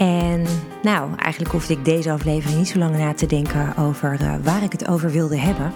[0.00, 0.46] En
[0.82, 4.62] nou, eigenlijk hoefde ik deze aflevering niet zo lang na te denken over uh, waar
[4.62, 5.72] ik het over wilde hebben.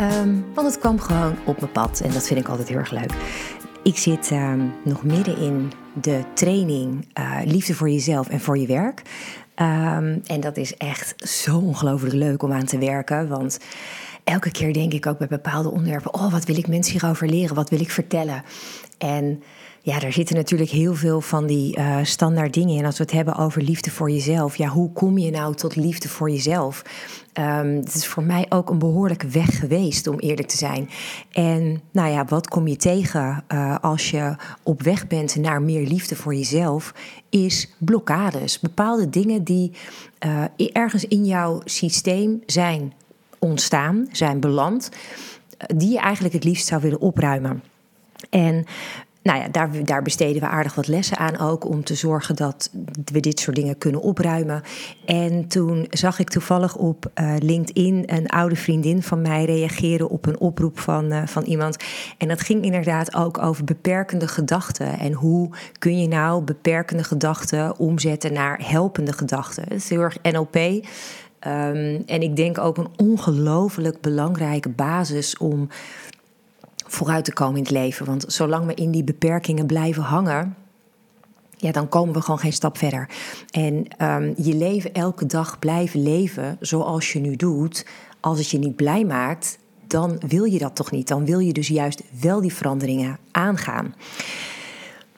[0.00, 2.90] Um, want het kwam gewoon op mijn pad en dat vind ik altijd heel erg
[2.90, 3.12] leuk.
[3.82, 8.66] Ik zit um, nog midden in de training uh, Liefde voor jezelf en voor je
[8.66, 9.02] werk.
[9.56, 13.28] Um, en dat is echt zo ongelooflijk leuk om aan te werken.
[13.28, 13.58] Want
[14.24, 17.54] elke keer denk ik ook bij bepaalde onderwerpen: oh, wat wil ik mensen hierover leren?
[17.54, 18.42] Wat wil ik vertellen?
[18.98, 19.42] En
[19.84, 22.84] ja, daar zitten natuurlijk heel veel van die uh, standaard dingen in.
[22.84, 24.56] Als we het hebben over liefde voor jezelf.
[24.56, 26.82] Ja, hoe kom je nou tot liefde voor jezelf?
[27.38, 30.88] Um, het is voor mij ook een behoorlijke weg geweest, om eerlijk te zijn.
[31.32, 35.86] En nou ja, wat kom je tegen uh, als je op weg bent naar meer
[35.86, 36.94] liefde voor jezelf?
[37.28, 38.60] Is blokkades.
[38.60, 39.72] Bepaalde dingen die
[40.26, 42.92] uh, ergens in jouw systeem zijn
[43.38, 44.88] ontstaan, zijn beland,
[45.76, 47.62] die je eigenlijk het liefst zou willen opruimen.
[48.30, 48.64] En
[49.24, 52.70] nou ja, daar, daar, besteden we aardig wat lessen aan ook om te zorgen dat
[53.04, 54.62] we dit soort dingen kunnen opruimen.
[55.04, 60.26] En toen zag ik toevallig op uh, LinkedIn een oude vriendin van mij reageren op
[60.26, 61.76] een oproep van, uh, van iemand.
[62.18, 64.98] En dat ging inderdaad ook over beperkende gedachten.
[64.98, 69.64] En hoe kun je nou beperkende gedachten omzetten naar helpende gedachten?
[69.68, 70.56] Dat is heel erg NLP.
[70.56, 75.68] Um, en ik denk ook een ongelooflijk belangrijke basis om
[76.94, 78.06] vooruit te komen in het leven.
[78.06, 80.56] Want zolang we in die beperkingen blijven hangen,
[81.56, 83.08] ja, dan komen we gewoon geen stap verder.
[83.50, 87.86] En um, je leven elke dag blijven leven zoals je nu doet,
[88.20, 91.08] als het je niet blij maakt, dan wil je dat toch niet.
[91.08, 93.94] Dan wil je dus juist wel die veranderingen aangaan.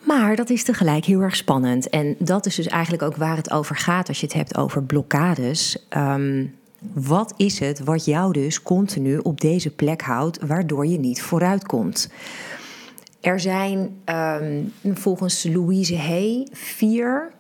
[0.07, 1.89] Maar dat is tegelijk heel erg spannend.
[1.89, 4.83] En dat is dus eigenlijk ook waar het over gaat als je het hebt over
[4.83, 5.87] blokkades.
[5.97, 11.23] Um, wat is het wat jou dus continu op deze plek houdt, waardoor je niet
[11.23, 12.11] vooruit komt?
[13.21, 17.33] Er zijn um, volgens Louise Hay vier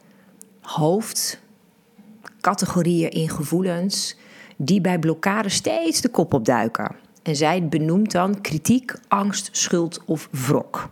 [0.60, 4.16] hoofdcategorieën in gevoelens
[4.56, 6.94] die bij blokkade steeds de kop opduiken.
[7.22, 10.91] En zij benoemt dan kritiek, angst, schuld of wrok.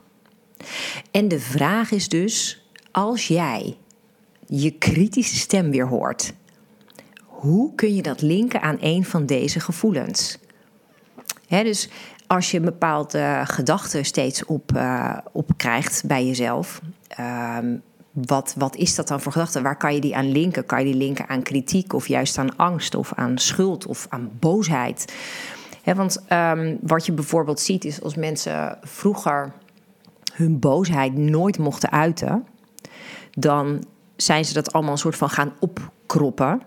[1.10, 3.77] En de vraag is dus: als jij
[4.47, 6.33] je kritische stem weer hoort,
[7.44, 10.38] hoe kun je dat linken aan een van deze gevoelens?
[11.49, 11.88] dus
[12.27, 16.81] als je een bepaalde gedachte steeds op, uh, op krijgt bij jezelf,
[17.59, 19.62] um, wat, wat is dat dan voor gedachte?
[19.62, 20.66] Waar kan je die aan linken?
[20.66, 24.31] Kan je die linken aan kritiek of juist aan angst of aan schuld of aan
[24.38, 25.15] boosheid?
[25.84, 29.53] want um, wat je bijvoorbeeld ziet is als mensen vroeger
[30.33, 32.47] hun boosheid nooit mochten uiten,
[33.31, 33.84] dan
[34.16, 36.60] zijn ze dat allemaal een soort van gaan opkroppen.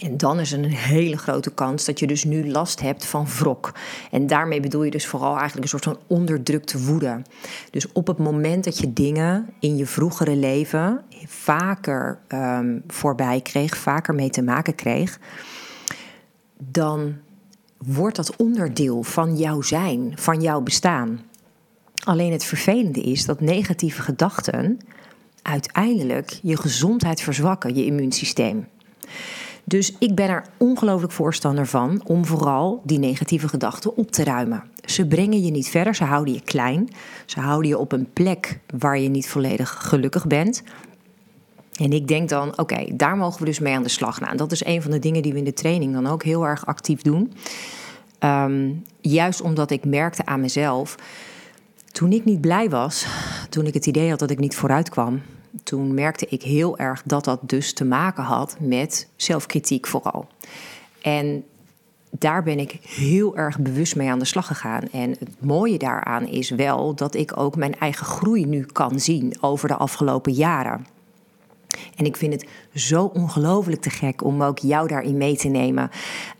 [0.00, 3.26] En dan is er een hele grote kans dat je dus nu last hebt van
[3.26, 3.72] wrok.
[4.10, 7.22] En daarmee bedoel je dus vooral eigenlijk een soort van onderdrukte woede.
[7.70, 13.76] Dus op het moment dat je dingen in je vroegere leven vaker um, voorbij kreeg,
[13.76, 15.18] vaker mee te maken kreeg,
[16.58, 17.16] dan
[17.76, 21.20] wordt dat onderdeel van jouw zijn, van jouw bestaan.
[22.04, 24.78] Alleen het vervelende is dat negatieve gedachten
[25.42, 28.68] uiteindelijk je gezondheid verzwakken, je immuunsysteem.
[29.68, 34.62] Dus ik ben er ongelooflijk voorstander van om vooral die negatieve gedachten op te ruimen.
[34.84, 36.88] Ze brengen je niet verder, ze houden je klein.
[37.24, 40.62] Ze houden je op een plek waar je niet volledig gelukkig bent.
[41.76, 44.36] En ik denk dan, oké, daar mogen we dus mee aan de slag gaan.
[44.36, 46.66] Dat is een van de dingen die we in de training dan ook heel erg
[46.66, 47.32] actief doen.
[48.20, 50.94] Um, juist omdat ik merkte aan mezelf,
[51.92, 53.06] toen ik niet blij was,
[53.48, 55.22] toen ik het idee had dat ik niet vooruit kwam,
[55.62, 60.26] toen merkte ik heel erg dat dat dus te maken had met zelfkritiek vooral.
[61.02, 61.44] En
[62.10, 64.82] daar ben ik heel erg bewust mee aan de slag gegaan.
[64.92, 69.36] En het mooie daaraan is wel dat ik ook mijn eigen groei nu kan zien
[69.40, 70.86] over de afgelopen jaren.
[71.96, 75.90] En ik vind het zo ongelooflijk te gek om ook jou daarin mee te nemen.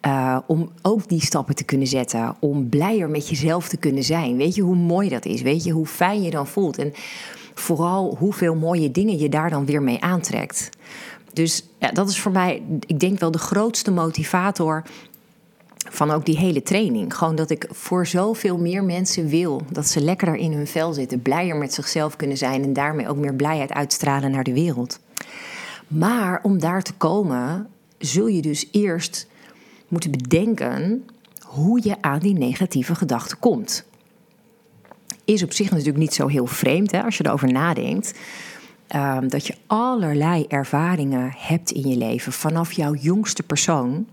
[0.06, 2.36] Uh, om ook die stappen te kunnen zetten.
[2.40, 4.36] Om blijer met jezelf te kunnen zijn.
[4.36, 5.42] Weet je hoe mooi dat is?
[5.42, 6.78] Weet je hoe fijn je dan voelt?
[6.78, 6.92] En
[7.60, 10.68] vooral hoeveel mooie dingen je daar dan weer mee aantrekt.
[11.32, 14.82] Dus ja, dat is voor mij, ik denk wel de grootste motivator
[15.90, 17.14] van ook die hele training.
[17.14, 21.22] Gewoon dat ik voor zoveel meer mensen wil dat ze lekkerder in hun vel zitten,
[21.22, 25.00] blijer met zichzelf kunnen zijn en daarmee ook meer blijheid uitstralen naar de wereld.
[25.86, 27.68] Maar om daar te komen
[27.98, 29.26] zul je dus eerst
[29.88, 31.04] moeten bedenken
[31.44, 33.84] hoe je aan die negatieve gedachten komt.
[35.26, 38.14] Is op zich natuurlijk niet zo heel vreemd hè, als je erover nadenkt.
[38.86, 44.06] Ehm, dat je allerlei ervaringen hebt in je leven vanaf jouw jongste persoon.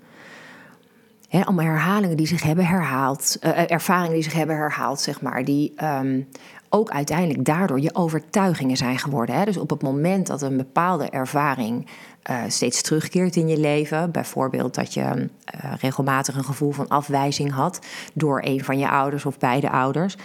[1.30, 5.74] Allemaal herhalingen die zich hebben herhaald, uh, ervaringen die zich hebben herhaald, zeg maar, die
[5.75, 6.21] ehm,
[6.69, 9.36] ook uiteindelijk daardoor je overtuigingen zijn geworden.
[9.36, 9.45] Hè?
[9.45, 11.88] Dus op het moment dat een bepaalde ervaring
[12.30, 17.51] uh, steeds terugkeert in je leven, bijvoorbeeld dat je uh, regelmatig een gevoel van afwijzing
[17.51, 17.80] had
[18.13, 20.18] door een van je ouders of beide ouders,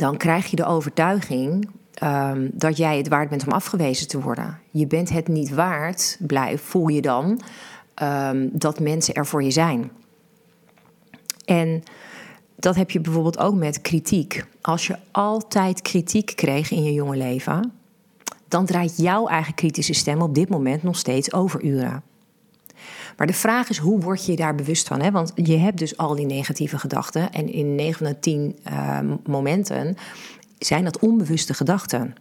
[0.00, 1.70] dan krijg je de overtuiging
[2.02, 4.58] um, dat jij het waard bent om afgewezen te worden.
[4.70, 7.40] Je bent het niet waard, blijf, voel je dan,
[8.02, 9.90] um, dat mensen er voor je zijn.
[11.44, 11.82] En
[12.56, 14.44] dat heb je bijvoorbeeld ook met kritiek.
[14.60, 17.72] Als je altijd kritiek kreeg in je jonge leven,
[18.48, 22.02] dan draait jouw eigen kritische stem op dit moment nog steeds overuren.
[23.16, 25.00] Maar de vraag is, hoe word je daar bewust van?
[25.00, 25.10] Hè?
[25.10, 27.32] Want je hebt dus al die negatieve gedachten.
[27.32, 29.96] En in 9 van de 10 uh, momenten
[30.58, 32.14] zijn dat onbewuste gedachten.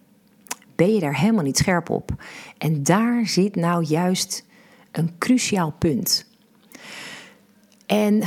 [0.76, 2.12] Ben je daar helemaal niet scherp op?
[2.58, 4.46] En daar zit nou juist
[4.92, 6.26] een cruciaal punt.
[7.86, 8.24] En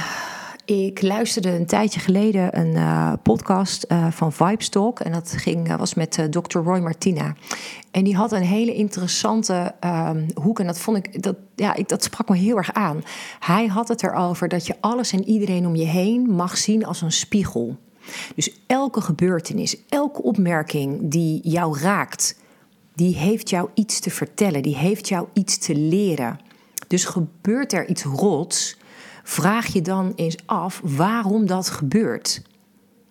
[0.65, 5.01] ik luisterde een tijdje geleden een uh, podcast uh, van Vibestalk.
[5.01, 6.59] En dat ging, uh, was met Dr.
[6.59, 7.35] Roy Martina.
[7.91, 10.61] En die had een hele interessante um, hoek.
[10.61, 13.03] En dat vond ik, dat, ja, ik, dat sprak me heel erg aan.
[13.39, 17.03] Hij had het erover dat je alles en iedereen om je heen mag zien als
[17.03, 17.77] een spiegel.
[18.35, 22.37] Dus elke gebeurtenis, elke opmerking die jou raakt,
[22.95, 26.41] die heeft jou iets te vertellen, die heeft jou iets te leren.
[26.87, 28.79] Dus gebeurt er iets rots,
[29.23, 32.43] vraag je dan eens af waarom dat gebeurt.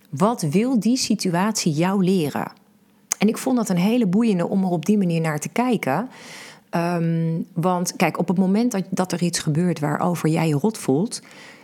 [0.09, 2.51] Wat wil die situatie jou leren?
[3.17, 6.09] En ik vond dat een hele boeiende om er op die manier naar te kijken.
[6.75, 10.77] Um, want kijk, op het moment dat, dat er iets gebeurt waarover jij je rot
[10.77, 11.21] voelt,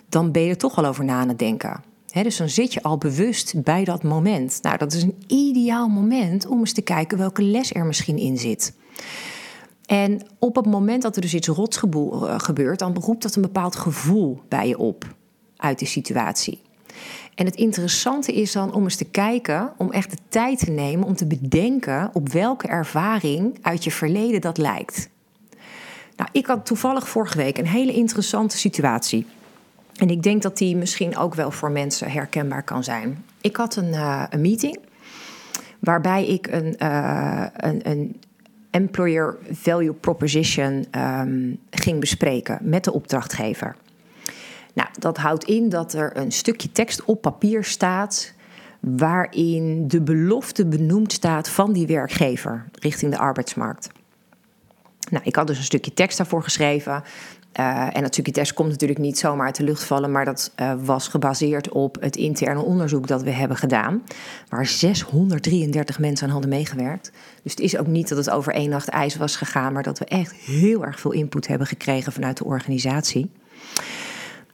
[0.10, 1.84] dan ben je er toch al over na het denken.
[2.12, 4.60] dus dan zit je al bewust bij dat moment.
[4.62, 8.38] Nou, dat is een ideaal moment om eens te kijken welke les er misschien in
[8.38, 8.74] zit.
[9.88, 13.42] En op het moment dat er dus iets rots eh, gebeurt, dan roept dat een
[13.42, 15.16] bepaald gevoel bij je op
[15.58, 16.62] uit die situatie.
[17.36, 21.08] En het interessante is dan om eens te kijken, om echt de tijd te nemen
[21.08, 25.10] om te bedenken op welke ervaring uit je verleden dat lijkt.
[26.16, 29.26] Nou, ik had toevallig vorige week een hele interessante situatie.
[29.96, 33.26] En ik denk dat die misschien ook wel voor mensen herkenbaar kan zijn.
[33.42, 34.80] Ik had een, uh, een meeting
[35.80, 38.22] waarbij ik een, uh, een, een
[38.78, 43.76] employer value proposition um, ging bespreken met de opdrachtgever.
[44.74, 48.34] Nou, dat houdt in dat er een stukje tekst op papier staat
[48.80, 53.90] waarin de belofte benoemd staat van die werkgever richting de arbeidsmarkt.
[55.10, 57.04] Nou, ik had dus een stukje tekst daarvoor geschreven.
[57.60, 60.74] Uh, en stukje tekst komt natuurlijk niet zomaar uit de lucht vallen, maar dat uh,
[60.84, 64.04] was gebaseerd op het interne onderzoek dat we hebben gedaan,
[64.50, 67.12] waar 633 mensen aan hadden meegewerkt.
[67.44, 70.00] Dus het is ook niet dat het over één nacht ijs was gegaan, maar dat
[70.00, 73.32] we echt heel erg veel input hebben gekregen vanuit de organisatie.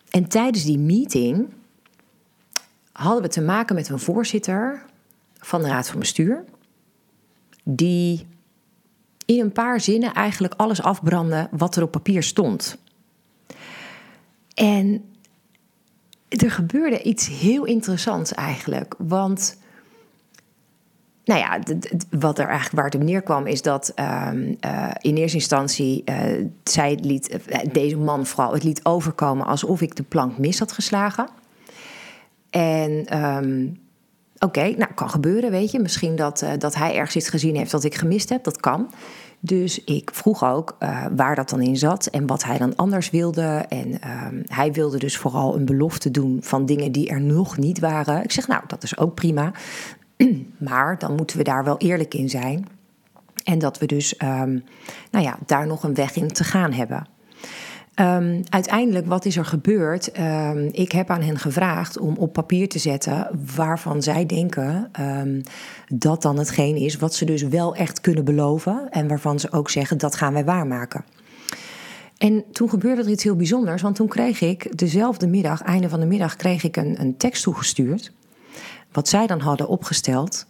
[0.09, 1.47] En tijdens die meeting
[2.91, 4.85] hadden we te maken met een voorzitter
[5.37, 6.43] van de Raad van Bestuur,
[7.63, 8.27] die
[9.25, 12.77] in een paar zinnen eigenlijk alles afbrandde wat er op papier stond.
[14.53, 15.05] En
[16.29, 18.95] er gebeurde iets heel interessants eigenlijk.
[18.97, 19.57] Want,
[21.25, 21.59] nou ja,
[22.09, 26.45] wat er eigenlijk waar het op neerkwam is dat um, uh, in eerste instantie uh,
[26.63, 30.71] zij liet, uh, deze man vooral het liet overkomen alsof ik de plank mis had
[30.71, 31.29] geslagen.
[32.49, 33.79] En um,
[34.37, 35.79] oké, nou kan gebeuren, weet je.
[35.79, 38.89] Misschien dat, dat hij ergens iets gezien heeft dat ik gemist heb, dat kan.
[39.45, 43.09] Dus ik vroeg ook uh, waar dat dan in zat en wat hij dan anders
[43.09, 43.65] wilde.
[43.69, 47.79] En uh, hij wilde dus vooral een belofte doen van dingen die er nog niet
[47.79, 48.23] waren.
[48.23, 49.51] Ik zeg, nou, dat is ook prima.
[50.69, 52.67] maar dan moeten we daar wel eerlijk in zijn.
[53.43, 54.63] En dat we dus um,
[55.11, 57.07] nou ja, daar nog een weg in te gaan hebben.
[57.99, 60.19] Um, uiteindelijk, wat is er gebeurd?
[60.19, 65.41] Um, ik heb aan hen gevraagd om op papier te zetten waarvan zij denken um,
[65.87, 69.69] dat dan hetgeen is wat ze dus wel echt kunnen beloven en waarvan ze ook
[69.69, 71.05] zeggen dat gaan wij waarmaken.
[72.17, 75.99] En toen gebeurde er iets heel bijzonders, want toen kreeg ik dezelfde middag, einde van
[75.99, 78.11] de middag, kreeg ik een, een tekst toegestuurd.
[78.91, 80.45] Wat zij dan hadden opgesteld.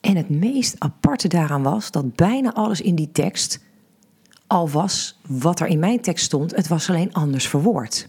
[0.00, 3.60] En het meest aparte daaraan was dat bijna alles in die tekst
[4.50, 8.08] al was wat er in mijn tekst stond, het was alleen anders verwoord.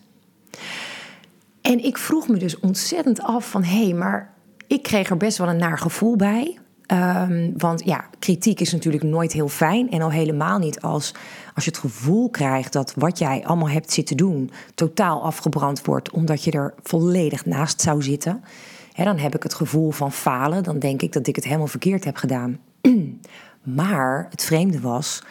[1.62, 4.33] En ik vroeg me dus ontzettend af van hé, hey, maar
[4.67, 6.57] ik kreeg er best wel een naar gevoel bij.
[6.86, 9.91] Ehm, want ja, kritiek is natuurlijk nooit heel fijn.
[9.91, 11.13] En al helemaal niet als,
[11.53, 16.12] als je het gevoel krijgt dat wat jij allemaal hebt zitten doen totaal afgebrand wordt,
[16.12, 18.43] omdat je er volledig naast zou zitten.
[18.95, 20.63] dan heb ik het gevoel van falen.
[20.63, 22.60] Dan denk ik dat ik het helemaal verkeerd heb gedaan.
[23.79, 25.21] maar het vreemde was,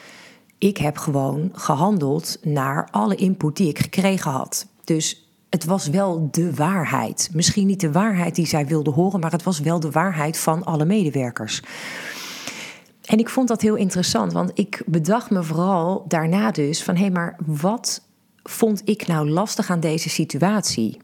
[0.61, 4.67] ik heb gewoon gehandeld naar alle input die ik gekregen had.
[4.85, 7.31] Dus het was wel de waarheid.
[7.33, 10.65] Misschien niet de waarheid die zij wilde horen, maar het was wel de waarheid van
[10.65, 11.63] alle medewerkers.
[13.05, 17.01] En ik vond dat heel interessant, want ik bedacht me vooral daarna dus van hé,
[17.01, 18.03] hey, maar wat
[18.43, 21.01] vond ik nou lastig aan deze situatie?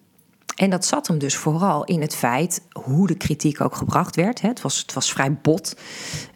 [0.56, 4.40] En dat zat hem dus vooral in het feit hoe de kritiek ook gebracht werd.
[4.40, 5.76] Het was, het was vrij bot.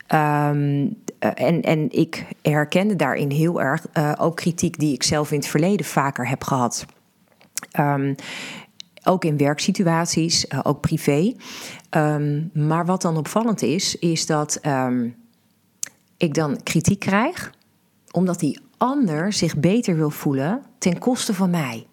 [0.06, 0.86] Ehm,
[1.20, 5.38] eh, en, en ik herkende daarin heel erg uh, ook kritiek die ik zelf in
[5.38, 6.86] het verleden vaker heb gehad.
[7.78, 8.14] Um,
[9.04, 11.34] ook in werksituaties, uh, ook privé.
[11.90, 15.16] Um, maar wat dan opvallend is, is dat um,
[16.16, 17.52] ik dan kritiek krijg,
[18.10, 21.86] omdat die ander zich beter wil voelen ten koste van mij.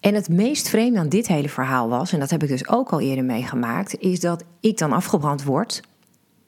[0.00, 2.92] En het meest vreemde aan dit hele verhaal was, en dat heb ik dus ook
[2.92, 5.82] al eerder meegemaakt, is dat ik dan afgebrand word,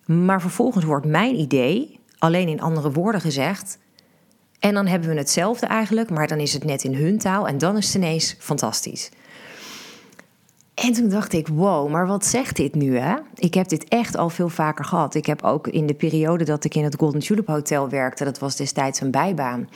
[0.07, 3.79] maar vervolgens wordt mijn idee, alleen in andere woorden gezegd,
[4.59, 7.59] en dan hebben we hetzelfde eigenlijk, maar dan is het net in hun taal en
[7.59, 9.11] dan is het ineens fantastisch.
[10.75, 13.17] En toen dacht ik, wow, maar wat zegt dit nu hè?
[13.35, 15.15] Ik heb dit echt al veel vaker gehad.
[15.15, 18.39] Ik heb ook in de periode dat ik in het Golden Tulip Hotel werkte, dat
[18.39, 19.69] was destijds een bijbaan.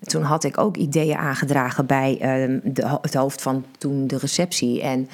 [0.00, 2.16] Toen had ik ook ideeën aangedragen bij
[2.64, 4.82] de, het hoofd van toen de receptie.
[4.82, 5.08] En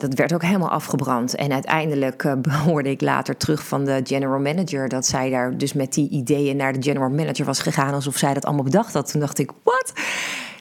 [0.00, 1.34] dat werd ook helemaal afgebrand.
[1.34, 5.72] En uiteindelijk uh, hoorde ik later terug van de general manager dat zij daar dus
[5.72, 9.10] met die ideeën naar de general manager was gegaan, alsof zij dat allemaal bedacht had.
[9.10, 9.92] Toen dacht ik, wat?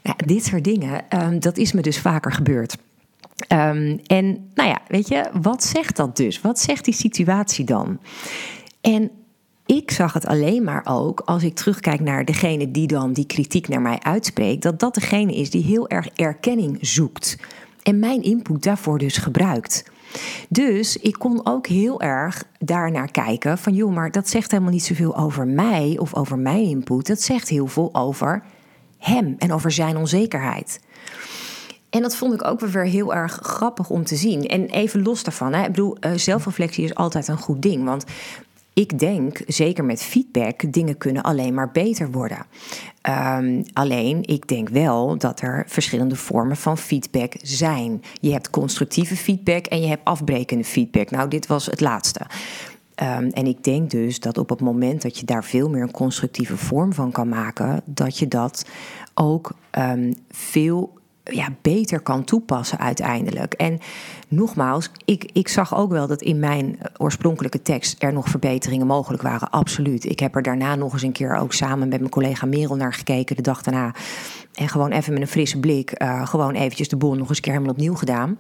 [0.04, 2.78] Nou, dit soort dingen, um, dat is me dus vaker gebeurd.
[3.48, 6.42] Um, en nou ja, weet je, wat zegt dat dus?
[6.42, 8.00] Wat zegt die situatie dan?
[8.82, 9.12] En
[9.66, 13.68] ik zag het alleen maar ook als ik terugkijk naar degene die dan die kritiek
[13.68, 17.38] naar mij uitspreekt, dat dat degene is die heel erg erkenning zoekt
[17.90, 19.84] en mijn input daarvoor dus gebruikt.
[20.50, 24.84] Dus ik kon ook heel erg daarnaar kijken van joh, maar dat zegt helemaal niet
[24.84, 27.08] zoveel over mij of over mijn input.
[27.08, 28.44] Dat zegt heel veel over
[28.98, 30.80] hem en over zijn onzekerheid.
[31.90, 34.48] En dat vond ik ook weer heel erg grappig om te zien.
[34.48, 37.86] En even los daarvan, hè, ik bedoel, uh, zelfreflectie is altijd een goed ding.
[37.86, 38.06] Want
[38.74, 42.46] ik denk, zeker met feedback, dingen kunnen alleen maar beter worden.
[43.38, 48.02] Um, alleen, ik denk wel dat er verschillende vormen van feedback zijn.
[48.22, 51.12] Je hebt constructieve feedback en je hebt afbrekende feedback.
[51.12, 52.22] Nou, dit was het laatste.
[53.04, 55.92] Um, en ik denk dus dat op het moment dat je daar veel meer een
[55.92, 58.66] constructieve vorm van kan maken, dat je dat
[59.14, 60.99] ook um, veel
[61.32, 63.54] ja, beter kan toepassen uiteindelijk.
[63.54, 63.80] En
[64.28, 69.24] nogmaals, ik, ik zag ook wel dat in mijn oorspronkelijke tekst er nog verbeteringen mogelijk
[69.24, 69.50] waren.
[69.50, 70.06] Absoluut.
[70.06, 72.94] Ik heb er daarna nog eens een keer ook samen met mijn collega Merel naar
[72.94, 73.96] gekeken de dag daarna.
[74.54, 77.44] En gewoon even met een frisse blik, uh, gewoon eventjes de boel nog eens een
[77.44, 78.38] keer helemaal opnieuw gedaan.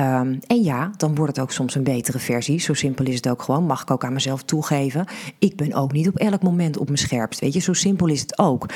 [0.00, 2.60] Um, en ja, dan wordt het ook soms een betere versie.
[2.60, 3.64] Zo simpel is het ook gewoon.
[3.64, 5.06] Mag ik ook aan mezelf toegeven.
[5.38, 7.40] Ik ben ook niet op elk moment op mijn scherpst.
[7.40, 8.66] Weet je, zo simpel is het ook.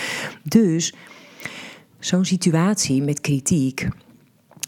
[0.43, 0.95] Dus
[1.99, 3.89] zo'n situatie met kritiek.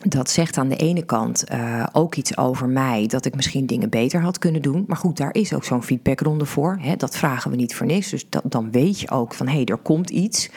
[0.08, 3.90] Dat zegt aan de ene kant uh, ook iets over mij, dat ik misschien dingen
[3.90, 4.84] beter had kunnen doen.
[4.86, 6.78] Maar goed, daar is ook zo'n feedbackronde voor.
[6.80, 6.96] Hè?
[6.96, 8.10] Dat vragen we niet voor niks.
[8.10, 10.50] Dus dan weet je ook van hé, hey, er komt iets.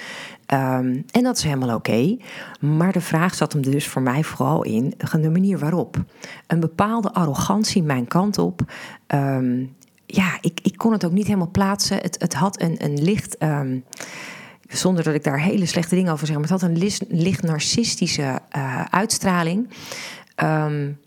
[0.53, 2.17] Um, en dat is helemaal oké.
[2.59, 6.03] Maar de vraag zat hem dus voor mij vooral in de manier waarop.
[6.47, 8.61] Een bepaalde arrogantie mijn kant op.
[9.07, 9.75] Um,
[10.05, 11.97] ja, ik, ik kon het ook niet helemaal plaatsen.
[11.97, 13.43] Het, het had een, een licht.
[13.43, 13.83] Um,
[14.73, 18.39] zonder dat ik daar hele slechte dingen over zeg, maar het had een licht, narcistische
[18.55, 19.69] uh, uitstraling.
[20.43, 20.97] Um,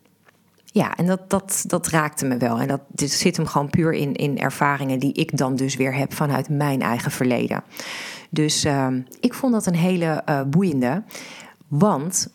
[0.64, 2.60] ja, en dat, dat, dat raakte me wel.
[2.60, 5.94] En dat dit zit hem gewoon puur in, in ervaringen die ik dan dus weer
[5.94, 7.62] heb vanuit mijn eigen verleden.
[8.30, 8.86] Dus uh,
[9.20, 11.02] ik vond dat een hele uh, boeiende.
[11.68, 12.28] Want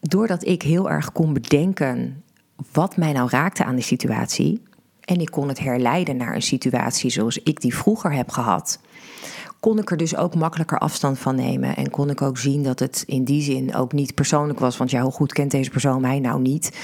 [0.00, 2.22] doordat ik heel erg kon bedenken
[2.72, 4.62] wat mij nou raakte aan de situatie.
[5.00, 8.80] En ik kon het herleiden naar een situatie zoals ik die vroeger heb gehad
[9.62, 11.76] kon ik er dus ook makkelijker afstand van nemen.
[11.76, 14.76] En kon ik ook zien dat het in die zin ook niet persoonlijk was.
[14.76, 16.78] Want ja, hoe goed kent deze persoon mij nou niet?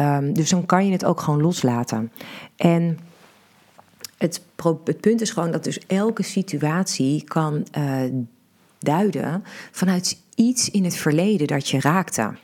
[0.00, 2.12] Um, dus dan kan je het ook gewoon loslaten.
[2.56, 2.98] En
[4.18, 4.42] het,
[4.84, 8.00] het, punt is gewoon dat dus elke situatie kan uh,
[8.78, 12.34] duiden vanuit iets in het verleden dat je raakte.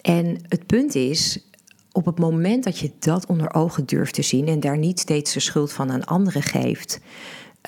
[0.00, 1.48] En het punt is,
[1.92, 5.32] op het moment dat je dat onder ogen durft te zien en daar niet steeds
[5.32, 7.00] de schuld van aan anderen geeft,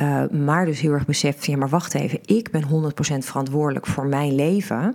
[0.03, 2.69] uh, maar dus heel erg beseft, ja maar wacht even, ik ben 100%
[3.19, 4.95] verantwoordelijk voor mijn leven.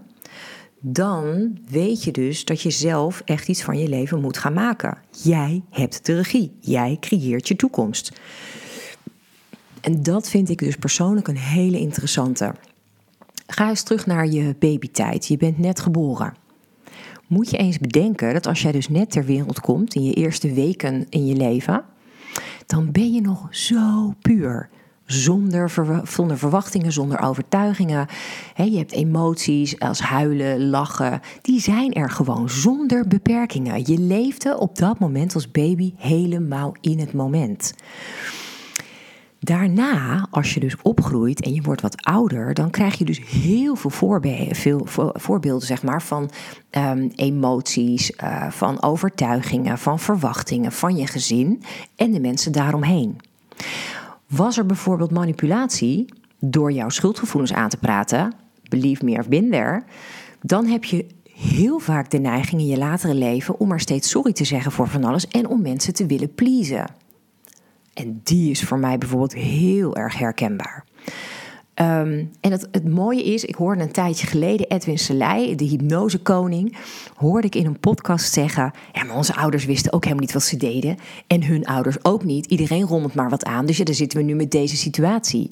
[0.80, 4.98] dan weet je dus dat je zelf echt iets van je leven moet gaan maken.
[5.24, 6.58] Jij hebt de regie.
[6.60, 8.12] Jij creëert je toekomst.
[9.82, 12.54] En dat vind ik dus persoonlijk een hele interessante.
[13.48, 15.28] Ga eens terug naar je babytijd.
[15.28, 16.34] Je bent net geboren.
[17.28, 20.54] Moet je eens bedenken dat als jij dus net ter wereld komt in je eerste
[20.54, 21.84] weken in je leven,
[22.66, 24.70] dan ben je nog zo puur
[25.12, 25.72] zonder,
[26.04, 28.08] zonder verwachtingen, zonder overtuigingen.
[28.56, 31.20] je hebt emoties als huilen, lachen.
[31.42, 33.84] Die zijn er gewoon zonder beperkingen.
[33.86, 37.74] Je leefde op dat moment als baby helemaal in het moment.
[39.44, 43.76] Daarna, als je dus opgroeit en je wordt wat ouder, dan krijg je dus heel
[43.76, 46.30] veel, voorbeelden, veel voorbeelden zeg maar, van
[46.70, 51.64] ehm, emoties, uh, van overtuigingen, van verwachtingen van je gezin
[51.96, 53.18] en de mensen daaromheen.
[54.32, 58.34] Was er bijvoorbeeld manipulatie door jouw schuldgevoelens aan te praten,
[58.70, 59.84] believe me, I've been
[60.42, 64.34] dan heb je heel vaak de neiging in je latere leven om maar steeds sorry
[64.34, 66.86] te zeggen voor van alles en om mensen te willen pleasen.
[67.94, 70.86] En die is voor mij bijvoorbeeld heel erg herkenbaar.
[71.82, 76.78] Um, en het, het, mooie is, ik hoorde een tijdje geleden Edwin Selei, de hypnosekoning,
[77.16, 80.44] hoorde ik in een podcast zeggen: Ja, maar onze ouders wisten ook helemaal niet wat
[80.44, 80.98] ze deden.
[81.28, 82.46] En hun ouders ook niet.
[82.46, 83.66] Iedereen rommelt maar wat aan.
[83.66, 85.52] Dus ja, daar zitten we nu met deze situatie.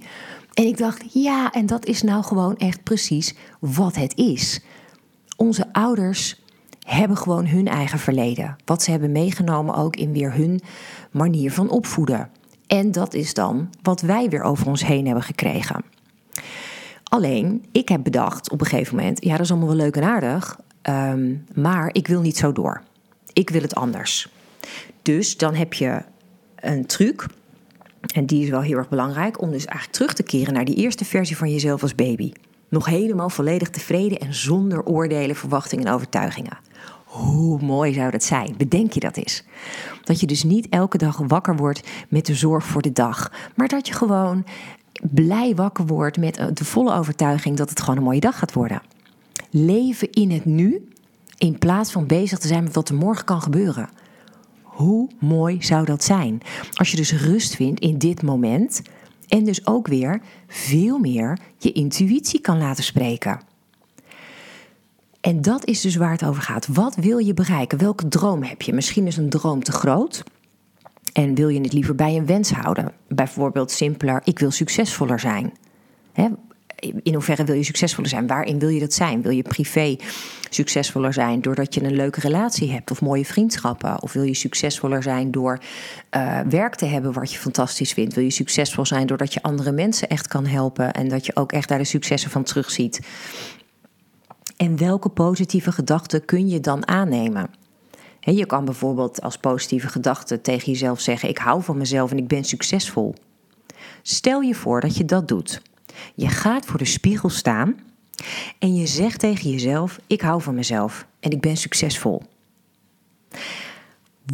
[0.53, 4.61] En ik dacht: Ja, en dat is nou gewoon echt precies wat het is.
[5.37, 6.41] Onze ouders
[6.79, 8.55] hebben gewoon hun eigen verleden.
[8.65, 10.61] Wat ze hebben meegenomen ook in weer hun
[11.11, 12.29] manier van opvoeden.
[12.67, 15.83] En dat is dan wat wij weer over ons heen hebben gekregen.
[17.03, 20.03] Alleen, ik heb bedacht op een gegeven moment: ja, dat is allemaal wel leuk en
[20.03, 22.81] aardig, ehm, maar ik wil niet zo door.
[23.33, 24.29] Ik wil het anders.
[25.01, 26.01] Dus dan heb je
[26.55, 27.25] een truc,
[28.13, 30.75] en die is wel heel erg belangrijk, om dus eigenlijk terug te keren naar die
[30.75, 32.31] eerste versie van jezelf als baby.
[32.69, 36.57] Nog helemaal volledig tevreden en zonder oordelen, verwachtingen en overtuigingen.
[37.05, 38.53] Hoe mooi zou dat zijn?
[38.57, 39.43] Bedenk je dat eens.
[40.03, 43.67] Dat je dus niet elke dag wakker wordt met de zorg voor de dag, maar
[43.67, 44.45] dat je gewoon
[45.11, 48.53] blij wakker wordt met eh, de volle overtuiging dat het gewoon een mooie dag gaat
[48.53, 48.81] worden.
[49.49, 50.89] Leven in het nu
[51.37, 53.89] in plaats van bezig te zijn met wat er morgen kan gebeuren.
[54.61, 56.41] Hoe mooi zou dat zijn?
[56.73, 58.81] Als je dus rust vindt in dit moment
[59.27, 63.39] en dus ook weer veel meer je intuïtie kan laten spreken.
[65.21, 66.67] En dat is dus waar het over gaat.
[66.67, 67.77] Wat wil je bereiken?
[67.77, 68.73] Welke droom heb je?
[68.73, 70.23] Misschien is een droom te groot.
[71.19, 72.91] En wil je het liever bij een wens houden?
[73.07, 75.53] Bijvoorbeeld simpeler, ik wil succesvoller zijn.
[77.03, 78.27] in hoeverre wil je succesvoller zijn?
[78.27, 79.21] Waarin wil je dat zijn?
[79.21, 79.95] Wil je privé
[80.49, 84.01] succesvoller zijn doordat je een leuke relatie hebt of mooie vriendschappen?
[84.01, 85.59] Of wil je succesvoller zijn door
[86.15, 88.13] uh, werk te hebben wat je fantastisch vindt?
[88.13, 91.51] Wil je succesvol zijn doordat je andere mensen echt kan helpen en dat je ook
[91.51, 92.99] echt daar de successen van terugziet?
[94.57, 97.58] En welke positieve gedachten kun je dan aannemen?
[98.35, 102.27] Je kan bijvoorbeeld als positieve gedachte tegen jezelf zeggen: Ik hou van mezelf en ik
[102.27, 103.15] ben succesvol.
[104.01, 105.61] Stel je voor dat je dat doet.
[106.15, 107.75] Je gaat voor de spiegel staan
[108.59, 112.21] en je zegt tegen jezelf: Ik hou van mezelf en ik ben succesvol.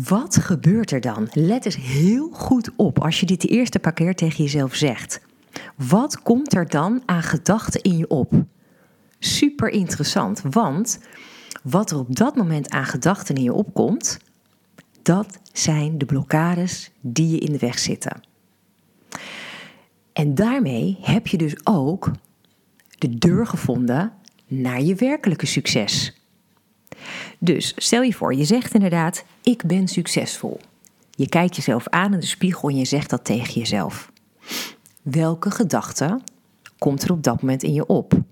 [0.04, 1.28] Wat gebeurt er dan?
[1.34, 5.22] Let eens heel goed op als je dit de eerste paar keer tegen jezelf zegt.
[5.76, 8.34] Wat komt er dan aan gedachten in je op?
[9.20, 11.00] Super interessant, want
[11.66, 14.20] wat er op dat moment aan gedachten in je opkomt,
[15.02, 18.24] dat zijn de blokkades die je in de weg zitten.
[20.14, 22.12] En daarmee heb je dus ook
[22.98, 24.12] de deur gevonden
[24.48, 26.22] naar je werkelijke succes.
[27.40, 30.60] Dus stel je voor, je zegt inderdaad: Ik ben succesvol.
[31.12, 34.12] Je kijkt jezelf aan in de spiegel en je zegt dat tegen jezelf.
[35.02, 36.22] Welke gedachte
[36.78, 38.24] komt er op dat moment in je op?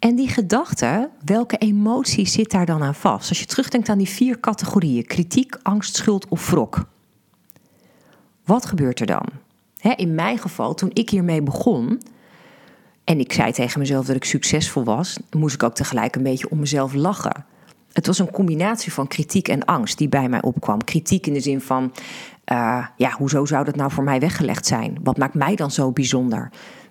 [0.00, 3.28] En die gedachte, welke emotie zit daar dan aan vast?
[3.28, 6.84] Als je terugdenkt aan die vier categorieën: kritiek, angst, schuld of wrok.
[8.44, 9.26] Wat gebeurt er dan?
[9.96, 12.00] in mijn geval, toen ik hiermee begon
[13.04, 16.50] en ik zei tegen mezelf dat ik succesvol was, moest ik ook tegelijk een beetje
[16.50, 17.44] om mezelf lachen.
[17.92, 20.84] Het was een combinatie van kritiek en angst die bij mij opkwam.
[20.84, 21.92] Kritiek in de zin van,
[22.52, 24.98] uh, ja, hoezo zou dat nou voor mij weggelegd zijn?
[25.02, 26.50] Wat maakt mij dan zo bijzonder?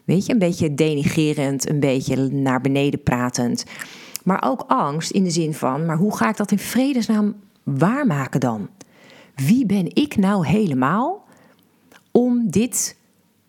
[0.09, 3.65] Weet je, een beetje denigerend, een beetje naar beneden pratend.
[4.23, 8.39] Maar ook angst in de zin van, maar hoe ga ik dat in vredesnaam waarmaken
[8.39, 8.69] dan?
[9.35, 11.23] Wie ben ik nou helemaal
[12.11, 12.97] om dit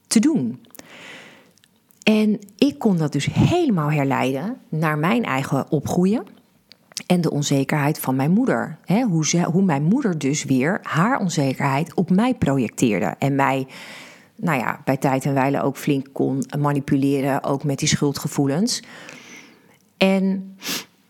[0.06, 0.60] te doen?
[2.02, 6.22] En ik kon dat dus helemaal herleiden naar mijn eigen opgroeien
[7.06, 8.78] en de onzekerheid van mijn moeder.
[9.08, 13.66] hoe, ze, hoe mijn moeder dus weer haar onzekerheid op mij projecteerde en mij
[14.40, 18.82] nou ja, bij tijd en wijle ook flink kon manipuleren, ook met die schuldgevoelens.
[19.96, 20.56] En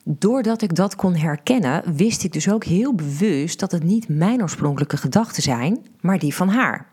[0.05, 4.43] doordat ik dat kon herkennen, wist ik dus ook heel bewust dat het niet mijn
[4.43, 6.87] oorspronkelijke gedachten zijn, maar die van haar.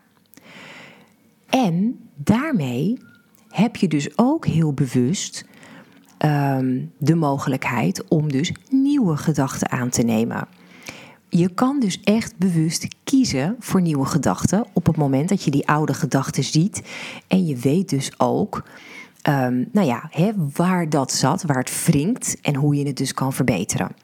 [1.49, 2.97] En daarmee
[3.49, 5.45] heb je dus ook heel bewust
[6.17, 10.47] ehm, de mogelijkheid om dus nieuwe gedachten aan te nemen.
[11.29, 15.67] Je kan dus echt bewust kiezen voor nieuwe gedachten op het moment dat je die
[15.67, 16.81] oude gedachten ziet.
[17.27, 18.63] En je weet dus ook
[19.29, 20.09] um, nou ja,
[20.53, 23.95] waar dat zat, waar het wringt en hoe je het dus kan verbeteren.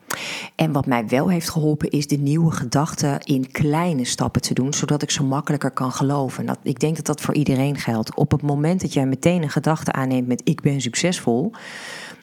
[0.56, 4.74] En wat mij wel heeft geholpen is de nieuwe gedachten in kleine stappen te doen,
[4.74, 6.46] zodat ik zo makkelijker kan geloven.
[6.46, 8.16] Dat, ik denk dat dat voor iedereen geldt.
[8.16, 11.52] Op het moment dat jij meteen een gedachte aanneemt met ik ben succesvol,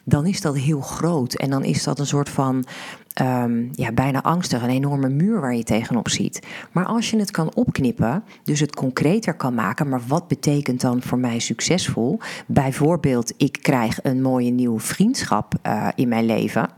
[0.03, 1.33] dan is dat heel groot.
[1.33, 2.65] En dan is dat een soort van
[3.21, 6.47] um, ja, bijna angstig, een enorme muur waar je tegenop ziet.
[6.71, 11.01] Maar als je het kan opknippen, dus het concreter kan maken, maar wat betekent dan
[11.01, 12.19] voor mij succesvol?
[12.47, 16.69] Bijvoorbeeld, ik krijg een mooie nieuwe vriendschap uh, in mijn leven,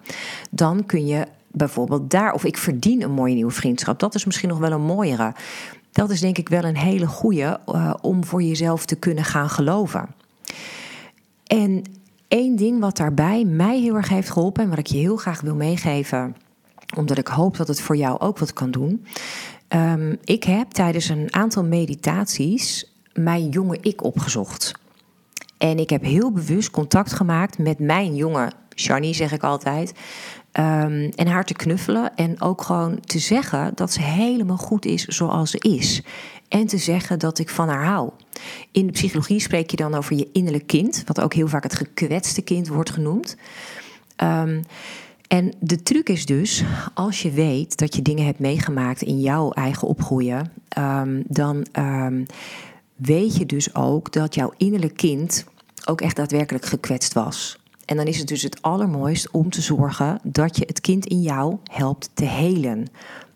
[0.49, 4.49] dan kun je bijvoorbeeld daar, of ik verdien een mooie nieuwe vriendschap, dat is misschien
[4.49, 5.33] nog wel een mooiere.
[5.91, 9.49] Dat is denk ik wel een hele goede uh, om voor jezelf te kunnen gaan
[9.49, 10.09] geloven.
[11.47, 11.83] En
[12.33, 15.41] Eén ding wat daarbij mij heel erg heeft geholpen en wat ik je heel graag
[15.41, 16.35] wil meegeven,
[16.95, 19.05] omdat ik hoop dat het voor jou ook wat kan doen.
[19.69, 24.71] Um, ik heb tijdens een aantal meditaties mijn jonge ik opgezocht.
[25.57, 29.93] En ik heb heel bewust contact gemaakt met mijn jonge Shani, zeg ik altijd.
[30.59, 35.05] Um, en haar te knuffelen en ook gewoon te zeggen dat ze helemaal goed is
[35.05, 36.01] zoals ze is.
[36.47, 38.09] En te zeggen dat ik van haar hou.
[38.71, 41.75] In de psychologie spreek je dan over je innerlijk kind, wat ook heel vaak het
[41.75, 43.37] gekwetste kind wordt genoemd.
[44.23, 44.61] Um,
[45.27, 46.63] en de truc is dus,
[46.93, 51.65] als je weet dat je dingen hebt meegemaakt in jouw eigen opgroeien, um, dan
[52.95, 55.45] weet je dus ook dat jouw innerlijk kind
[55.85, 57.57] ook echt daadwerkelijk gekwetst was.
[57.85, 61.21] En dan is het dus het allermooist om te zorgen dat je het kind in
[61.21, 62.87] jou helpt te helen.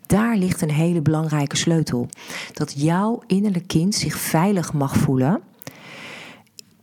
[0.06, 2.08] Daar ligt een hele belangrijke sleutel.
[2.52, 5.40] Dat jouw innerlijk kind zich veilig mag voelen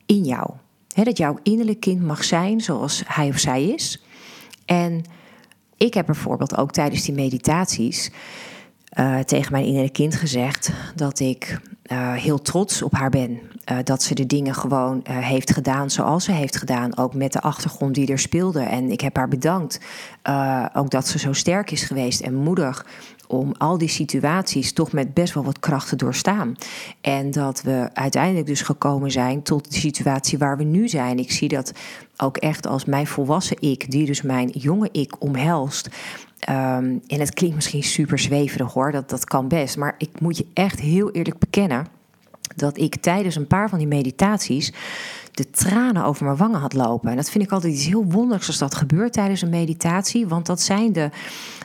[0.06, 0.50] in jou.
[0.94, 4.02] dat jouw innerlijk kind mag zijn zoals hij of zij is.
[4.64, 5.04] En
[5.76, 8.10] ik heb bijvoorbeeld ook tijdens die meditaties
[8.98, 11.60] uh, tegen mijn innerlijk kind gezegd dat ik
[11.92, 13.40] uh, heel trots op haar ben.
[13.70, 16.96] Uh, dat ze de dingen gewoon heeft gedaan zoals ze heeft gedaan.
[16.96, 18.60] Ook met de achtergrond die er speelde.
[18.60, 19.80] En ik heb haar bedankt.
[20.72, 22.86] ook dat ze zo sterk is geweest en moedig
[23.26, 26.54] om al die situaties toch met best wel wat kracht te doorstaan.
[27.00, 31.18] En dat we uiteindelijk dus gekomen zijn tot de situatie waar we nu zijn.
[31.18, 31.72] Ik zie dat
[32.16, 35.88] ook echt als mijn volwassen ik, die dus mijn jonge ik omhelst.
[36.48, 39.76] Um, en het klinkt misschien super zweverig hoor, dat, dat kan best.
[39.76, 41.86] Maar ik moet je echt heel eerlijk bekennen
[42.56, 44.72] dat ik tijdens een paar van die meditaties
[45.30, 47.10] de tranen over mijn wangen had lopen.
[47.10, 50.46] En dat vind ik altijd iets heel wonderlijks als dat gebeurt tijdens een meditatie, want
[50.46, 51.10] dat zijn de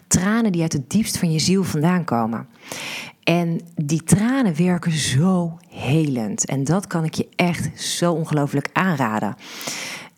[0.07, 2.47] tranen die uit het diepst van je ziel vandaan komen.
[3.23, 6.45] En die tranen werken zo helend.
[6.45, 9.35] En dat kan ik je echt zo ongelooflijk aanraden.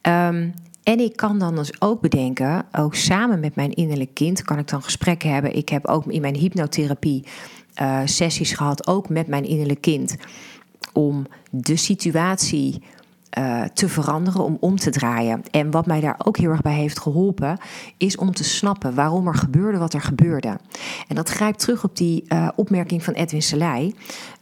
[0.01, 4.57] Um, en ik kan dan dus ook bedenken, ook samen met mijn innerlijk kind, kan
[4.57, 5.55] ik dan gesprekken hebben.
[5.55, 7.23] Ik heb ook in mijn hypnotherapie
[7.81, 10.15] uh, sessies gehad, ook met mijn innerlijk kind,
[10.93, 12.83] om de situatie
[13.37, 15.41] uh, te veranderen, om om te draaien.
[15.51, 17.57] En wat mij daar ook heel erg bij heeft geholpen,
[17.97, 20.59] is om te snappen waarom er gebeurde wat er gebeurde.
[21.07, 23.95] En dat grijpt terug op die uh, opmerking van Edwin Selei,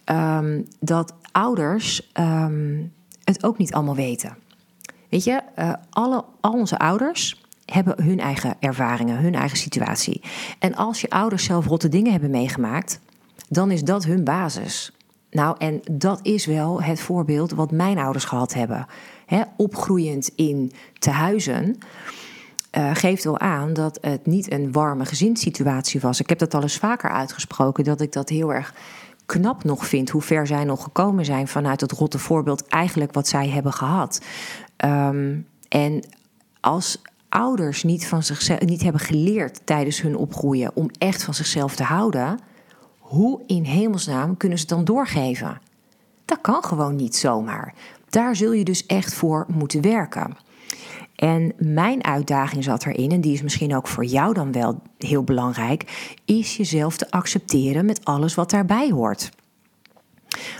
[0.05, 2.91] um, dat ouders um,
[3.23, 4.37] het ook niet allemaal weten.
[5.09, 10.21] Weet je, uh, alle, al onze ouders hebben hun eigen ervaringen, hun eigen situatie.
[10.59, 12.99] En als je ouders zelf rotte dingen hebben meegemaakt,
[13.49, 14.91] dan is dat hun basis.
[15.31, 18.87] Nou, en dat is wel het voorbeeld wat mijn ouders gehad hebben.
[19.25, 21.77] He, opgroeiend in tehuizen
[22.77, 26.19] uh, geeft wel aan dat het niet een warme gezinssituatie was.
[26.19, 28.73] Ik heb dat al eens vaker uitgesproken, dat ik dat heel erg
[29.25, 33.27] knap nog vind hoe ver zij nog gekomen zijn vanuit het rotte voorbeeld, eigenlijk wat
[33.27, 34.21] zij hebben gehad.
[34.85, 36.03] Um, en
[36.59, 41.75] als ouders niet, van zichzelf, niet hebben geleerd tijdens hun opgroeien om echt van zichzelf
[41.75, 42.39] te houden,
[43.11, 45.61] hoe in hemelsnaam kunnen ze het dan doorgeven?
[46.25, 47.73] Dat kan gewoon niet zomaar.
[48.09, 50.37] Daar zul je dus echt voor moeten werken.
[51.15, 55.23] En mijn uitdaging zat erin, en die is misschien ook voor jou dan wel heel
[55.23, 59.29] belangrijk, is jezelf te accepteren met alles wat daarbij hoort.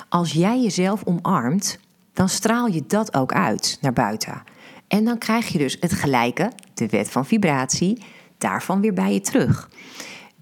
[0.10, 1.80] Als jij jezelf omarmt,
[2.14, 4.44] dan straal je dat ook uit naar buiten.
[4.88, 8.04] En dan krijg je dus het gelijke, de wet van vibratie,
[8.38, 9.70] daarvan weer bij je terug.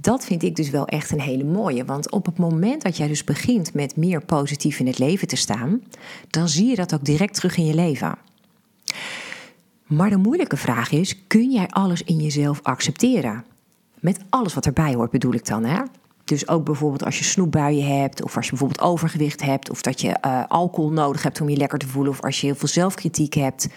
[0.01, 1.85] Dat vind ik dus wel echt een hele mooie.
[1.85, 5.35] Want op het moment dat jij dus begint met meer positief in het leven te
[5.35, 5.81] staan,
[6.29, 8.17] dan zie je dat ook direct terug in je leven.
[9.87, 13.45] Maar de moeilijke vraag is: kun jij alles in jezelf accepteren?
[13.99, 15.81] Met alles wat erbij hoort, bedoel ik dan, hè?
[16.23, 20.01] Dus ook bijvoorbeeld als je snoepbuien hebt, of als je bijvoorbeeld overgewicht hebt, of dat
[20.01, 22.67] je uh, alcohol nodig hebt om je lekker te voelen, of als je heel veel
[22.67, 23.67] zelfkritiek hebt.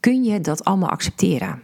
[0.00, 1.62] Kun je dat allemaal accepteren?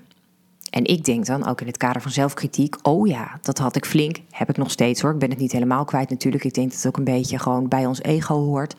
[0.70, 3.84] En ik denk dan ook in het kader van zelfkritiek: oh ja, dat had ik
[3.84, 4.16] flink.
[4.30, 5.12] Heb ik nog steeds hoor.
[5.12, 6.44] Ik ben het niet helemaal kwijt natuurlijk.
[6.44, 8.74] Ik denk dat het ook een beetje gewoon bij ons ego hoort.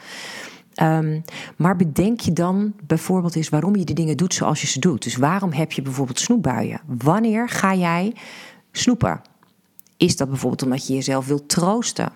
[0.82, 1.24] Um,
[1.56, 5.04] maar bedenk je dan bijvoorbeeld eens waarom je de dingen doet zoals je ze doet.
[5.04, 6.82] Dus waarom heb je bijvoorbeeld snoepbuien?
[6.86, 8.16] Wanneer ga jij
[8.72, 9.22] snoepen?
[9.98, 12.12] Is dat bijvoorbeeld omdat je jezelf wilt troosten?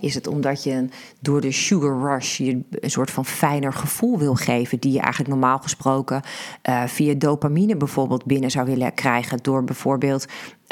[0.00, 0.88] Is het omdat je
[1.20, 5.30] door de sugar rush je een soort van fijner gevoel wil geven, die je eigenlijk
[5.30, 6.22] normaal gesproken
[6.68, 10.26] uh, via dopamine bijvoorbeeld binnen zou willen krijgen, door bijvoorbeeld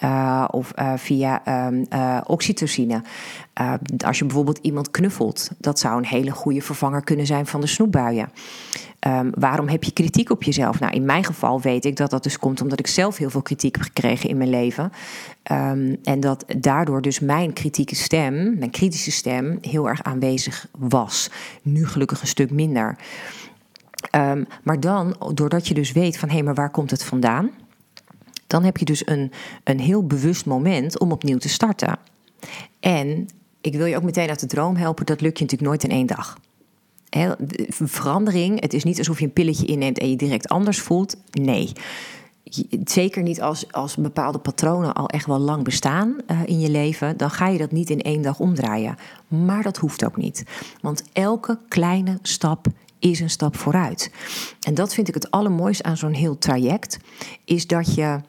[0.05, 1.87] uh, of uh, via um,
[2.27, 3.03] oxytocine.
[4.05, 7.67] als je bijvoorbeeld iemand knuffelt, dat zou een hele goede vervanger kunnen zijn van de
[7.67, 8.29] snoepbuien.
[9.07, 10.81] Um, waarom heb je kritiek op jezelf?
[10.81, 13.43] Nou, in mijn geval weet ik dat dat dus komt omdat ik zelf heel veel
[13.43, 14.93] kritiek heb gekregen in mijn leven.
[15.53, 21.31] Um, en dat daardoor dus mijn kritieke stem, mijn kritische stem, heel erg aanwezig was.
[21.63, 22.97] Nu gelukkig een stuk minder.
[24.63, 27.51] Maar dan, doordat je dus weet van hé, hey, maar waar komt het vandaan?
[28.51, 29.33] Dan heb je dus een,
[29.65, 31.99] een heel bewust moment om opnieuw te starten.
[32.81, 33.29] En
[33.61, 35.91] ik wil je ook meteen uit de droom helpen, dat lukt je natuurlijk nooit in
[35.91, 36.39] één dag
[37.69, 41.17] verandering, het is niet alsof je een pilletje inneemt en je direct anders voelt.
[41.31, 41.73] Nee.
[42.85, 47.17] Zeker niet als, als bepaalde patronen al echt wel lang bestaan uh, in je leven,
[47.17, 48.97] dan ga je dat niet in één dag omdraaien.
[49.29, 50.45] Maar dat hoeft ook niet.
[50.81, 52.67] Want elke kleine stap
[52.99, 54.11] is een stap vooruit.
[54.61, 56.99] En dat vind ik het allermooiste aan zo'n heel traject,
[57.45, 58.21] is dat je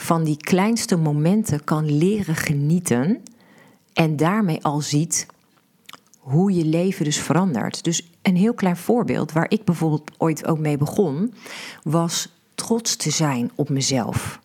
[0.00, 3.22] van die kleinste momenten kan leren genieten
[3.92, 5.26] en daarmee al ziet
[6.18, 7.84] hoe je leven dus verandert.
[7.84, 11.34] Dus een heel klein voorbeeld waar ik bijvoorbeeld ooit ook mee begon,
[11.82, 14.40] was trots te zijn op mezelf.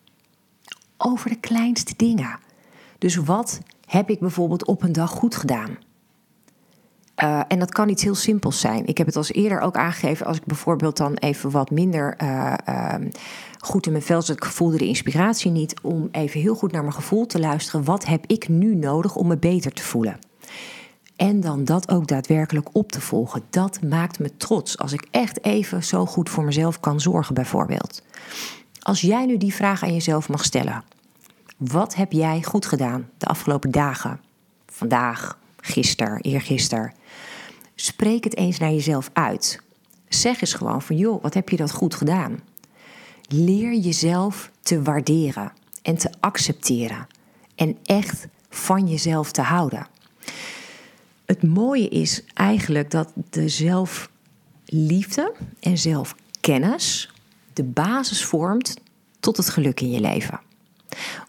[0.96, 2.38] Over de kleinste dingen.
[2.98, 5.78] Dus wat heb ik bijvoorbeeld op een dag goed gedaan?
[7.22, 8.86] Uh, en dat kan iets heel simpels zijn.
[8.86, 12.54] Ik heb het als eerder ook aangegeven als ik bijvoorbeeld dan even wat minder uh,
[12.68, 12.94] uh,
[13.58, 14.36] goed in mijn vel zit.
[14.36, 17.84] Ik voelde de inspiratie niet om even heel goed naar mijn gevoel te luisteren.
[17.84, 20.18] Wat heb ik nu nodig om me beter te voelen?
[21.16, 23.42] En dan dat ook daadwerkelijk op te volgen.
[23.50, 28.02] Dat maakt me trots als ik echt even zo goed voor mezelf kan zorgen, bijvoorbeeld.
[28.78, 30.84] Als jij nu die vraag aan jezelf mag stellen:
[31.56, 34.20] wat heb jij goed gedaan de afgelopen dagen?
[34.66, 36.92] Vandaag, gisteren, eergisteren.
[37.74, 39.62] Spreek het eens naar jezelf uit.
[40.08, 42.40] Zeg eens gewoon van joh, wat heb je dat goed gedaan?
[43.28, 47.06] Leer jezelf te waarderen en te accepteren
[47.54, 49.86] en echt van jezelf te houden
[51.26, 57.12] het mooie is eigenlijk dat de zelfliefde en zelfkennis
[57.52, 58.74] de basis vormt
[59.20, 60.40] tot het geluk in je leven.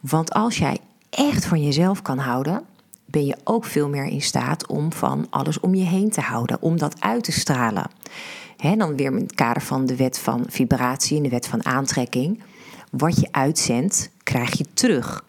[0.02, 0.78] Want als jij
[1.10, 2.66] echt van jezelf kan houden,
[3.16, 6.62] ben je ook veel meer in staat om van alles om je heen te houden,
[6.62, 7.90] om dat uit te stralen.
[8.58, 11.66] He, dan weer in het kader van de wet van vibratie en de wet van
[11.66, 12.44] aantrekking.
[12.92, 15.26] Wat je uitzendt, krijg je terug.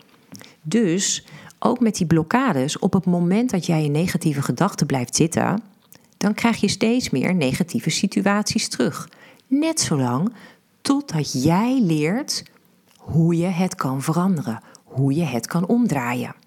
[0.63, 1.27] Dus
[1.59, 5.63] ook met die blokkades, op het moment dat jij in negatieve gedachten blijft zitten,
[6.17, 9.09] dan krijg je steeds meer negatieve situaties terug.
[9.47, 10.33] Net zolang
[10.81, 12.43] totdat jij leert
[12.97, 16.45] hoe je het kan veranderen, hoe je het kan omdraaien.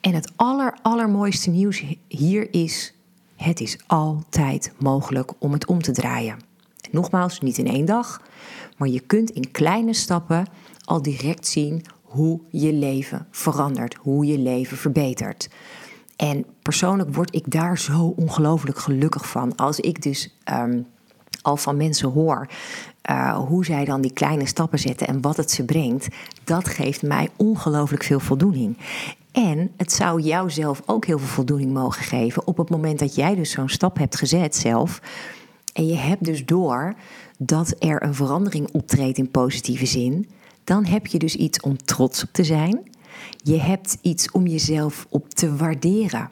[0.00, 2.94] En het aller, allermooiste nieuws hier is:
[3.36, 6.38] het is altijd mogelijk om het om te draaien.
[6.90, 8.22] Nogmaals, niet in één dag,
[8.76, 10.46] maar je kunt in kleine stappen
[10.84, 15.48] al direct zien hoe je leven verandert, hoe je leven verbetert.
[16.16, 19.56] En persoonlijk word ik daar zo ongelooflijk gelukkig van.
[19.56, 20.86] Als ik dus um,
[21.42, 22.48] al van mensen hoor
[23.10, 26.08] uh, hoe zij dan die kleine stappen zetten en wat het ze brengt,
[26.44, 28.76] dat geeft mij ongelooflijk veel voldoening.
[29.38, 33.14] En het zou jou zelf ook heel veel voldoening mogen geven op het moment dat
[33.14, 35.00] jij dus zo'n stap hebt gezet zelf.
[35.72, 36.94] En je hebt dus door
[37.38, 40.28] dat er een verandering optreedt in positieve zin
[40.68, 42.82] dan heb je dus iets om trots op te zijn.
[43.36, 46.30] Je hebt iets om jezelf op te waarderen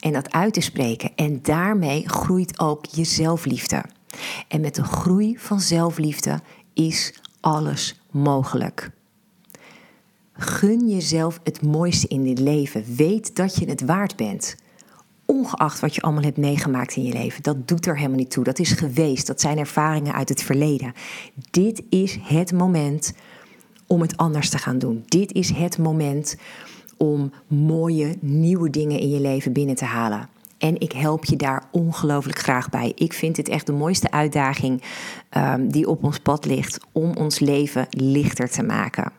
[0.00, 1.10] en dat uit te spreken.
[1.14, 3.84] En daarmee groeit ook je zelfliefde.
[4.48, 6.40] En met de groei van zelfliefde
[6.74, 8.90] is alles mogelijk.
[10.38, 12.84] Gun jezelf het mooiste in dit leven.
[12.96, 14.56] Weet dat je het waard bent.
[15.24, 17.42] Ongeacht wat je allemaal hebt meegemaakt in je leven.
[17.42, 18.44] Dat doet er helemaal niet toe.
[18.44, 19.26] Dat is geweest.
[19.26, 20.92] Dat zijn ervaringen uit het verleden.
[21.50, 23.12] Dit is het moment
[23.86, 25.04] om het anders te gaan doen.
[25.06, 26.36] Dit is het moment
[26.96, 30.28] om mooie nieuwe dingen in je leven binnen te halen.
[30.58, 32.92] En ik help je daar ongelooflijk graag bij.
[32.94, 34.82] Ik vind het echt de mooiste uitdaging
[35.36, 39.12] um, die op ons pad ligt om ons leven lichter te maken.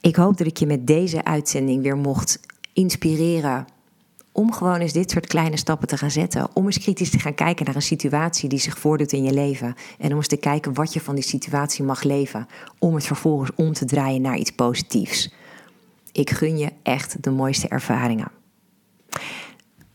[0.00, 2.40] Ik hoop dat ik je met deze uitzending weer mocht
[2.72, 3.66] inspireren
[4.36, 6.48] om gewoon eens dit soort kleine stappen te gaan zetten.
[6.52, 9.74] Om eens kritisch te gaan kijken naar een situatie die zich voordoet in je leven.
[9.98, 12.46] En om eens te kijken wat je van die situatie mag leven.
[12.78, 15.34] Om het vervolgens om te draaien naar iets positiefs.
[16.12, 18.30] Ik gun je echt de mooiste ervaringen.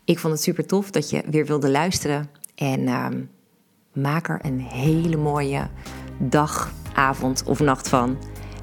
[0.05, 2.29] Ik vond het super tof dat je weer wilde luisteren.
[2.55, 3.07] En uh,
[3.93, 5.69] maak er een hele mooie
[6.17, 8.17] dag, avond of nacht van.